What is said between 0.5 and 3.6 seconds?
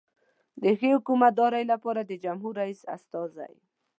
د ښې حکومتدارۍ لپاره د جمهور رئیس استازی.